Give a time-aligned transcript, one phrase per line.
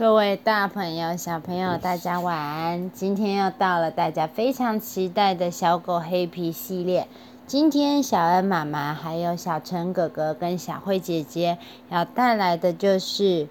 [0.00, 2.90] 各位大朋友、小朋友，大家晚安！
[2.90, 7.06] 今天又到了大家非常期待的小狗黑皮系列。
[7.46, 11.58] 今天小恩妈妈、还有小陈哥哥跟小慧姐姐
[11.90, 13.46] 要带来的就是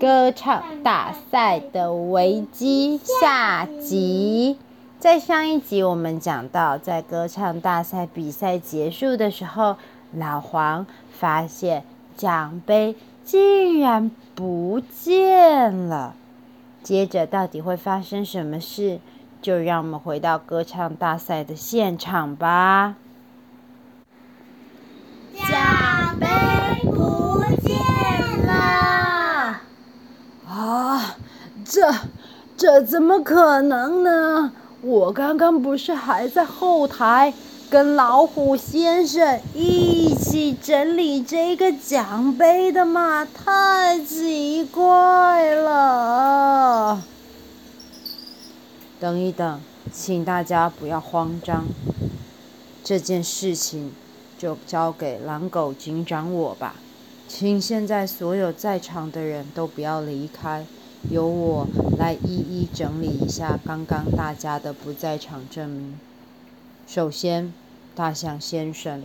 [0.00, 4.56] 歌唱大赛的危机下集。
[4.98, 9.76] 在上一集我们讲到，在歌唱大赛比赛结束的时候，
[10.14, 11.84] 老黄发现
[12.16, 16.14] 奖杯竟然不见了。
[16.82, 19.00] 接着到底会发生什么事？
[19.40, 22.96] 就让我们回到歌唱大赛的现场吧。
[25.34, 26.26] 奖杯
[26.82, 29.60] 不见了！
[30.48, 31.16] 啊，
[31.64, 31.92] 这
[32.56, 34.52] 这怎么可能呢？
[34.80, 37.32] 我刚刚不是还在后台
[37.70, 43.24] 跟老虎先生一一起整理这个奖杯的嘛？
[43.24, 47.02] 太奇怪了！
[49.00, 49.60] 等一等，
[49.92, 51.64] 请大家不要慌张，
[52.84, 53.92] 这件事情
[54.38, 56.76] 就交给狼狗警长我吧。
[57.26, 60.64] 请现在所有在场的人都不要离开。
[61.10, 61.66] 由我
[61.98, 65.98] 来一一整理一下刚刚大家的不在场证明。
[66.86, 67.52] 首先，
[67.96, 69.02] 大象先生，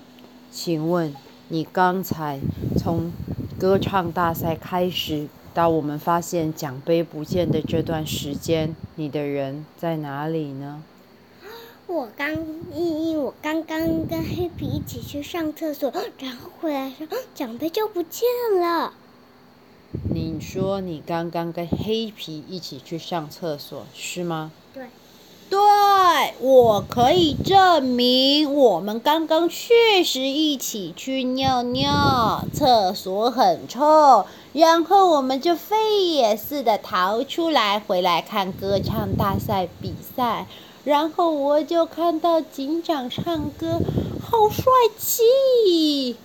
[0.51, 1.13] 请问
[1.47, 2.39] 你刚才
[2.77, 3.11] 从
[3.59, 10.83] 歌唱大赛开始到我们发现奖杯不见的这段时间，你的人在哪里呢？
[11.87, 12.31] 我刚，
[12.73, 18.21] 因因我刚刚跟黑皮一起去上厕所，然后回来时奖杯就不见
[18.59, 18.93] 了。
[20.13, 24.51] 你说你刚刚跟黑皮一起去上厕所是吗？
[24.71, 24.85] 对，
[25.49, 25.59] 对，
[26.39, 40.45] 我可以证明，我们刚刚确实一起去尿尿，厕所很臭，然后我们就飞也似的逃出来，回来看歌唱大赛比赛，
[40.83, 43.81] 然后我就看到警长唱歌，
[44.21, 44.65] 好帅
[44.97, 46.15] 气，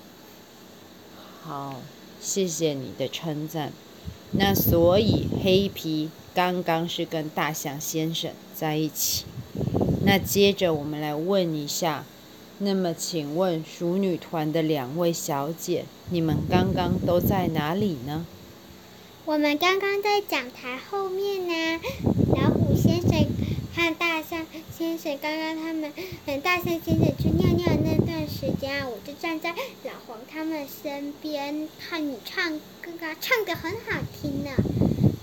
[1.42, 1.76] 好。
[2.20, 3.70] 谢谢你的称赞。
[4.30, 9.24] 那所以黑皮刚刚是跟大象先生在一起。
[10.04, 12.04] 那接着我们来问一下，
[12.58, 18.26] 那么请问淑女团的两位小姐，你们刚刚都在哪里呢？
[19.24, 21.80] 我们刚刚在讲台后面呢。
[22.36, 23.26] 老虎先生
[23.74, 24.44] 和大象
[24.76, 25.92] 先生，刚刚他们，
[26.26, 29.50] 嗯，大象先生去尿尿那段时间啊，我就站在
[29.84, 34.50] 老黄他们身边看你唱歌啊，唱的很好听呢。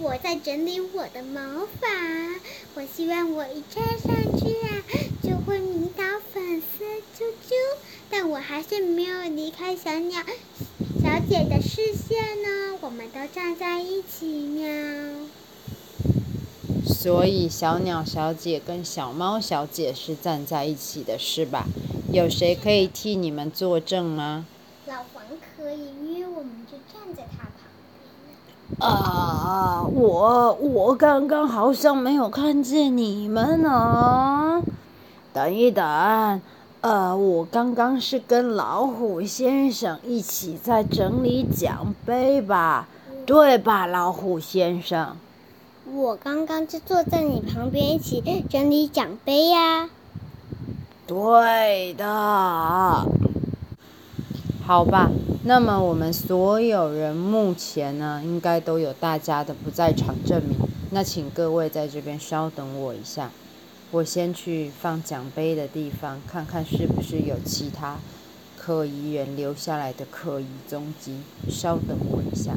[0.02, 1.88] 我在整理我的毛发，
[2.74, 4.82] 我希望我一站上去啊，
[5.22, 6.04] 就会迷倒
[6.34, 6.84] 粉丝
[7.16, 7.54] 啾啾，
[8.10, 10.20] 但我还是没有离开小鸟
[11.04, 12.80] 小姐的视线呢。
[12.82, 14.68] 我们都站在一起喵。
[16.84, 21.68] 所以小鸟小姐跟小猫小姐是站在一起的，是吧？
[22.12, 24.48] 有谁可以替你们作证吗？
[24.88, 25.24] 老黄
[25.56, 27.54] 可以，因为我们就站在他旁
[28.68, 28.71] 边。
[28.82, 34.60] 啊，我我刚刚好像没有看见你们呢。
[35.32, 36.42] 等一等，
[36.82, 42.88] 呃，我刚刚是跟老虎先生一起在整理奖杯吧？
[43.12, 45.16] 嗯、对吧，老虎先生？
[45.94, 49.90] 我刚刚就坐在你旁边一起整理奖杯呀。
[51.06, 53.06] 对的。
[54.72, 55.12] 好吧，
[55.44, 60.58] 那么我们所有人目前呢，应该都有大家的不在场证明。
[60.92, 63.32] 那请各位在这边稍等我一下，
[63.92, 67.98] 我先去放奖杯的地方，看看是不是有其他
[68.58, 71.18] 可疑人留下来的可疑踪迹。
[71.50, 72.54] 稍等我一下。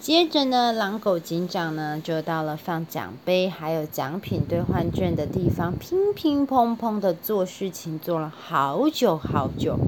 [0.00, 9.78] 接着呢，狼狗警长呢就到了放奖杯还有奖品兑换券的地方，乒乒乓乓的做事情，做了好久好久。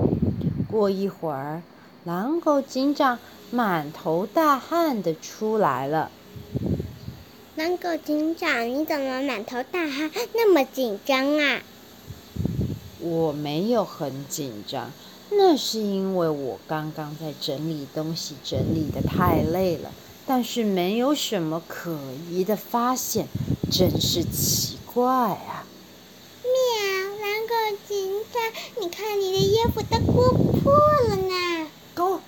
[0.71, 1.63] 过一会儿，
[2.05, 3.19] 狼狗警长
[3.51, 6.11] 满头大汗的出来了。
[7.57, 11.61] 狼狗警长，你怎么满头大汗，那么紧张啊？
[13.01, 14.91] 我没有很紧张，
[15.31, 19.91] 那是因为我刚刚在整理东西，整理的太累了。
[20.27, 21.99] 但是没有什么可
[22.31, 23.27] 疑的发现，
[23.71, 25.58] 真是奇怪啊！
[27.87, 28.43] 警长，
[28.81, 30.73] 你看你的衣服都勾破
[31.09, 31.67] 了呢。
[31.95, 32.21] 勾，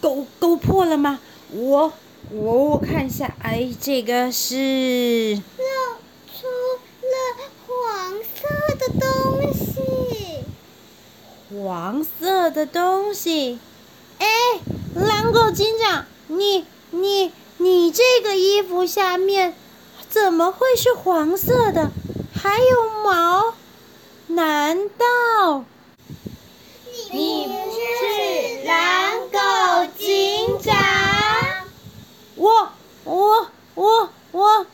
[0.00, 1.20] 勾勾破了吗？
[1.50, 1.92] 我
[2.30, 5.40] 我我看一下，哎，这个是露
[6.32, 6.46] 出
[7.02, 7.14] 了
[7.66, 10.44] 黄色的东西。
[11.50, 13.58] 黄色的东西？
[14.18, 14.26] 哎，
[14.94, 16.64] 狼狗警长，你。
[16.90, 19.54] 你你这个衣服下面
[20.08, 21.90] 怎么会是黄色的？
[22.34, 23.52] 还有毛？
[24.28, 25.64] 难道
[27.10, 29.38] 你是蓝狗
[29.96, 30.76] 警长？
[32.36, 32.68] 我
[33.04, 34.66] 我我我，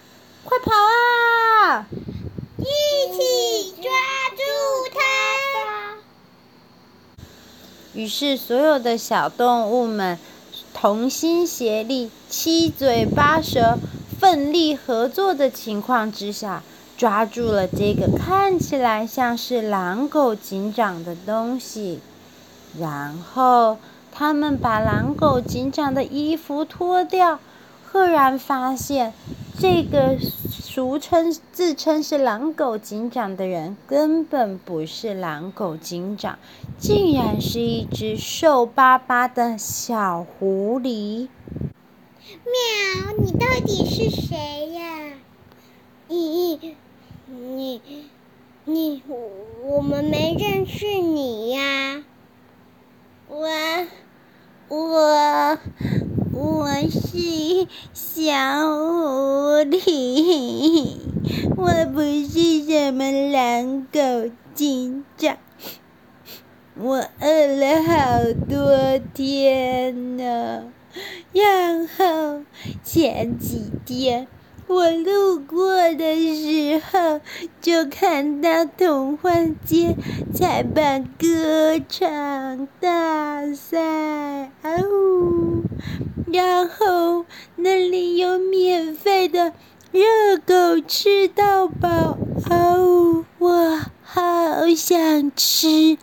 [0.44, 1.86] 快跑啊！
[2.58, 2.64] 一
[3.16, 3.90] 起抓
[4.30, 4.42] 住
[4.92, 4.98] 它！
[7.94, 10.18] 于是，所有的小动物们
[10.74, 13.78] 同心协力、七嘴八舌、
[14.18, 16.64] 奋力合作的情况之下，
[16.96, 22.00] 抓住了这个看起来像是狼狗警长的东西。
[22.78, 23.78] 然后，
[24.10, 27.38] 他们把狼狗警长的衣服脱掉，
[27.84, 29.12] 赫然发现，
[29.58, 30.18] 这个
[30.50, 36.38] 俗称、自称是狼狗警长的人，根本不是狼狗警长，
[36.78, 41.28] 竟然是一只瘦巴巴的小狐狸。
[42.26, 45.12] 喵，你到底是谁呀？
[46.08, 46.74] 咦、
[47.56, 47.80] 你、
[48.64, 49.02] 你，
[49.64, 52.04] 我们没认识你呀。
[53.28, 53.48] 我、
[54.68, 55.58] 我。
[56.36, 60.96] 我是小狐狸，
[61.56, 64.00] 我不是什么狼狗
[64.52, 65.38] 警长。
[66.76, 70.72] 我饿了好多天呢，
[71.32, 72.42] 然后
[72.82, 74.26] 前几天
[74.66, 77.20] 我路过的时候，
[77.60, 79.30] 就看到童话
[79.64, 79.94] 街
[80.32, 85.62] 在办歌唱大赛，啊呜！
[86.32, 87.26] 然后
[87.56, 89.52] 那里有免费的
[89.92, 92.18] 热狗吃到饱，
[92.50, 95.98] 哦，我好想吃。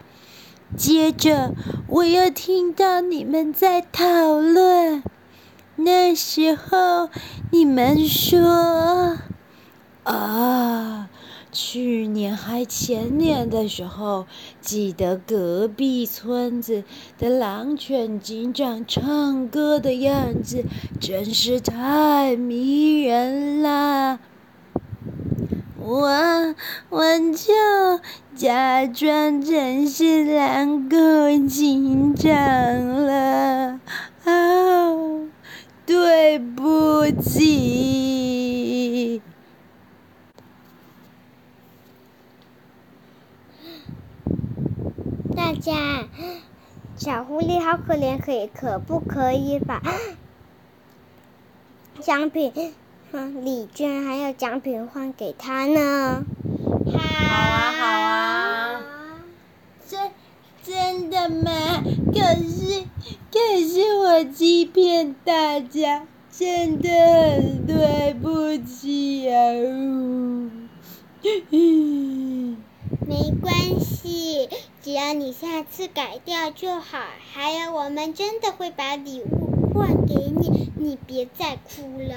[0.78, 1.54] 接着
[1.88, 5.04] 我又听到你们在讨论，
[5.83, 7.10] 那时候
[7.51, 9.18] 你们说，
[10.04, 11.10] 啊。
[11.54, 14.25] 去年还前年的时候，
[14.62, 16.86] 记得隔壁村子
[17.19, 20.63] 的狼犬警长唱歌的样子，
[21.01, 24.19] 真是太迷人了。
[25.78, 26.56] 我
[26.89, 28.00] 我就
[28.33, 30.98] 假装成是狼狗
[31.50, 33.81] 警长了，
[34.24, 34.89] 啊，
[35.92, 39.22] 对不起。
[45.36, 46.08] 大家，
[46.96, 49.82] 小狐狸好可怜，可以可不可以把
[52.00, 52.54] 奖品、
[53.12, 56.24] 嗯、 礼券还有奖品换给他呢？
[56.86, 58.82] 好啊，好啊。
[59.86, 60.10] 真
[60.64, 61.84] 真的吗？
[62.14, 62.70] 可是
[63.31, 69.53] 可是我欺骗大家，真的很对不起啊！
[73.07, 74.49] 没关系，
[74.81, 76.99] 只要你下次改掉就好。
[77.33, 82.16] 还有，我们真的会把礼物换给你，你别再哭了。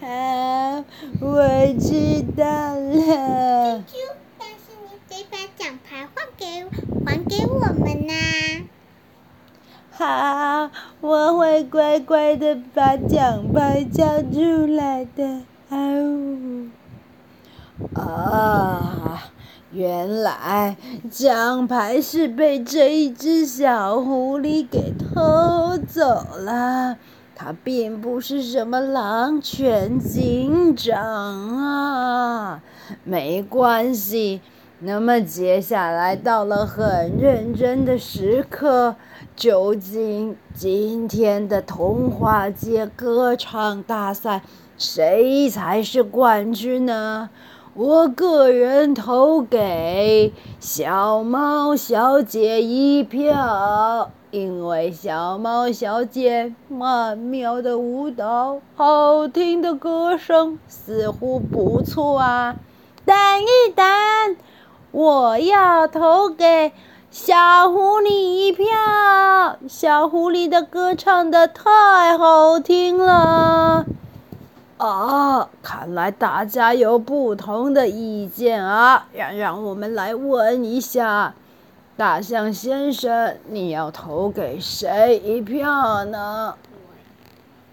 [0.00, 0.84] 好，
[1.20, 1.46] 我
[1.78, 3.84] 知道了。
[3.86, 6.64] 啾啾，但是你得把奖牌换给
[7.06, 8.12] 还给我们呐。
[9.90, 15.40] 好，我乖乖的把奖牌交出来的。
[15.70, 16.68] 哦。
[17.94, 19.24] 啊，
[19.72, 20.76] 原来
[21.10, 26.98] 奖牌是被这一只小狐狸给偷走了。
[27.34, 30.94] 它并不是什么狼犬警长
[31.58, 32.62] 啊，
[33.02, 34.40] 没关系。
[34.80, 38.94] 那么接下来到了很认真的时刻，
[39.34, 44.42] 究竟今天的童话街歌唱大赛
[44.76, 47.30] 谁才是冠军呢？
[47.74, 62.56] 我个人投给小猫小姐一票，因为小猫小姐曼妙的舞蹈、好听的歌声似乎不错啊！
[63.06, 63.86] 等一等，
[64.90, 66.72] 我要投给
[67.12, 68.66] 小狐狸一票，
[69.68, 73.84] 小狐狸的歌唱的太好听了。
[74.78, 79.08] 啊，看来大家有不同的意见啊！
[79.12, 81.34] 让让我们来问一下，
[81.98, 86.56] 大象先生，你要投给谁一票呢？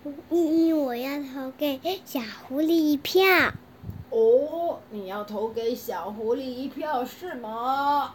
[0.03, 3.23] 嗯，我要投给小狐狸一票。
[4.09, 8.11] 哦，你要投给小狐狸一票是吗？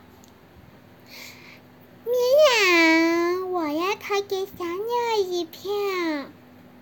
[2.04, 5.70] 喵，我要投给小鸟一票。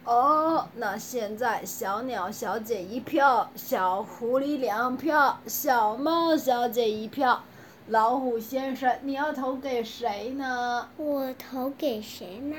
[0.05, 7.45] 哦，那现在小鸟小姐一票，小狐狸两票，小猫小姐一票。
[7.87, 10.89] 老虎先生，你要投给谁呢？
[10.97, 12.57] 我投给谁呢？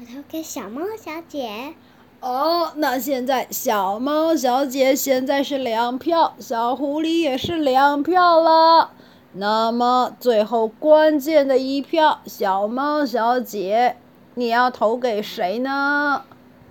[0.00, 1.74] 我投给小猫小姐。
[2.20, 8.90] 哦，那现在小猫小姐现在是两票，小狐狸也是两票了。
[9.38, 13.96] 那么最后关键的一票，小猫小姐，
[14.34, 16.22] 你要投给谁呢？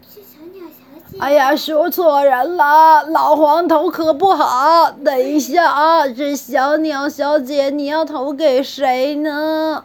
[0.01, 1.19] 是小鸟小姐。
[1.19, 4.89] 哎呀，说错人了，老黄头可不好。
[4.91, 9.83] 等一下啊，这小鸟小姐，你要投给谁呢？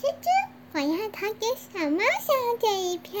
[0.00, 3.18] 啾啾，我要投给小猫小姐一票。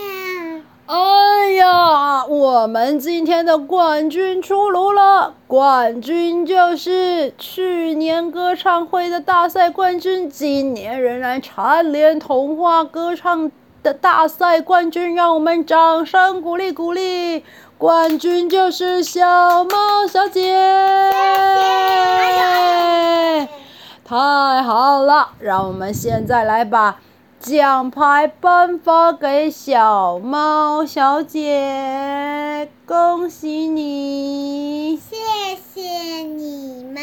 [0.88, 5.34] 哎呀，我们今天的冠军出炉了！
[5.46, 13.52] 冠军就是去年歌唱会的大赛冠军，今年仍然蝉联童话歌唱
[13.82, 17.44] 的大赛冠军，让我们掌声鼓励鼓励！
[17.76, 20.56] 冠军就是小猫小姐，
[24.06, 25.32] 太好了！
[25.38, 26.98] 让我们现在来把。
[27.40, 34.96] 奖牌颁发给小猫小姐，恭喜你！
[34.96, 35.14] 谢
[35.72, 37.00] 谢你们，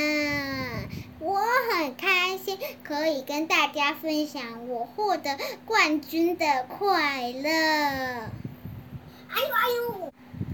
[1.20, 1.40] 我
[1.72, 7.50] 很开心可以跟大家分享我获得冠军的快乐。
[7.50, 9.70] 哎呦哎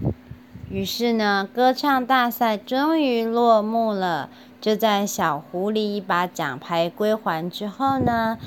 [0.04, 0.12] 呦！
[0.70, 4.30] 于是呢，歌唱大赛终于落幕了。
[4.60, 8.38] 就在小狐狸把奖牌归还之后呢，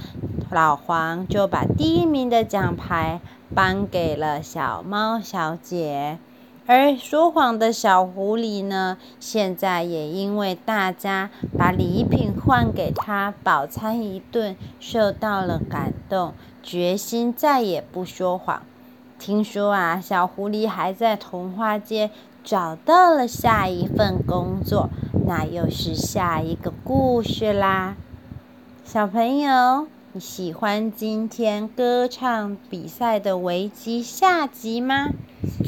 [0.56, 3.20] 老黄就把第一名的奖牌
[3.54, 6.18] 颁给了小猫小姐，
[6.66, 16.34] 而说谎的小狐狸呢，现在也因为大家把礼品换给他饱餐一顿，受到了感动，
[16.64, 18.62] 决心再也不说谎。
[19.20, 22.12] 听说啊，小狐狸还在童话街
[22.46, 24.90] 找到了下一份工作，
[25.28, 27.98] 那又是下一个故事啦，
[28.86, 29.88] 小朋友。
[30.16, 35.10] 你喜欢今天歌唱比赛的危机下集吗？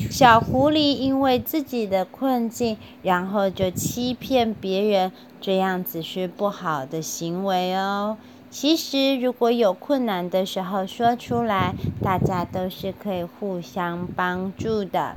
[0.09, 5.11] 小狐狸因为自己的困境，然后就欺骗别人，
[5.41, 8.15] 这样子是不好的行为哦。
[8.49, 15.13] 其实，如果有困难的时候说出来，大家都是可以互相帮助的。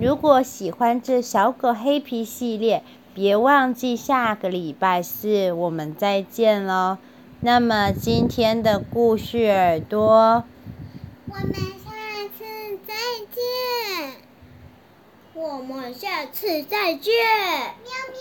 [0.00, 6.98] 如果喜欢这小狗黑皮系列，别忘记下个礼拜四我们再见喽。
[7.40, 10.42] 那么今天的故事耳朵，
[11.28, 12.44] 我们下次
[12.84, 12.92] 再
[13.30, 13.40] 见。
[15.34, 17.14] 我们下次再见。
[17.84, 18.20] 喵喵，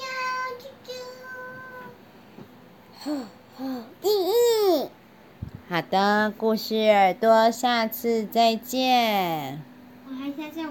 [0.62, 0.92] 啾啾。
[3.04, 3.12] 呵
[3.58, 4.90] 呵，嗯嗯。
[5.68, 9.64] 好的，故事耳朵，下次再见。
[10.08, 10.64] 我还想想。